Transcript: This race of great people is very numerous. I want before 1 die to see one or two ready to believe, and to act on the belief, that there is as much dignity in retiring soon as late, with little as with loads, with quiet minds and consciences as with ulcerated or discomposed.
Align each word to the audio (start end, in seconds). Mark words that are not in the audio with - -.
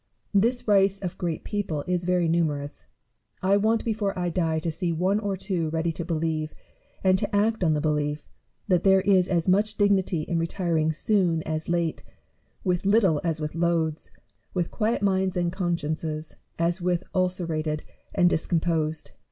This 0.33 0.67
race 0.67 0.97
of 0.97 1.15
great 1.19 1.43
people 1.43 1.83
is 1.85 2.05
very 2.05 2.27
numerous. 2.27 2.87
I 3.43 3.55
want 3.55 3.85
before 3.85 4.13
1 4.15 4.31
die 4.31 4.57
to 4.57 4.71
see 4.71 4.91
one 4.91 5.19
or 5.19 5.37
two 5.37 5.69
ready 5.69 5.91
to 5.91 6.03
believe, 6.03 6.55
and 7.03 7.19
to 7.19 7.35
act 7.35 7.63
on 7.63 7.73
the 7.75 7.81
belief, 7.81 8.27
that 8.67 8.81
there 8.83 9.01
is 9.01 9.27
as 9.27 9.47
much 9.47 9.77
dignity 9.77 10.23
in 10.23 10.39
retiring 10.39 10.91
soon 10.91 11.43
as 11.43 11.69
late, 11.69 12.01
with 12.63 12.83
little 12.83 13.21
as 13.23 13.39
with 13.39 13.53
loads, 13.53 14.09
with 14.55 14.71
quiet 14.71 15.03
minds 15.03 15.37
and 15.37 15.51
consciences 15.53 16.35
as 16.57 16.81
with 16.81 17.03
ulcerated 17.13 17.83
or 18.17 18.23
discomposed. 18.23 19.11